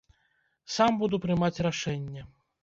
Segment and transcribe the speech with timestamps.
[0.75, 2.27] Сам буду прымаць рашэнне.